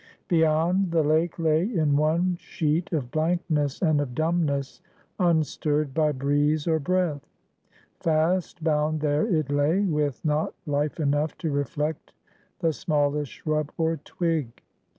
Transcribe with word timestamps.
Beyond, 0.29 0.89
the 0.89 1.03
lake 1.03 1.37
lay 1.37 1.61
in 1.61 1.95
one 1.95 2.35
sheet 2.37 2.91
of 2.91 3.11
blankness 3.11 3.83
and 3.83 4.01
of 4.01 4.15
dumbness, 4.15 4.81
unstirred 5.19 5.93
by 5.93 6.11
breeze 6.11 6.65
or 6.67 6.79
breath; 6.79 7.21
fast 7.99 8.63
bound 8.63 9.01
there 9.01 9.27
it 9.27 9.51
lay, 9.51 9.81
with 9.81 10.25
not 10.25 10.55
life 10.65 10.99
enough 10.99 11.37
to 11.37 11.51
reflect 11.51 12.13
the 12.61 12.73
smallest 12.73 13.31
shrub 13.31 13.69
or 13.77 13.97
twig. 13.97 14.63